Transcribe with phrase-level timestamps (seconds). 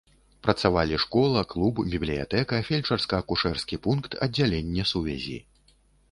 [0.45, 5.37] Працавалі школа, клуб, бібліятэка, фельчарска-акушэрскі пункт, аддзяленне сувязі.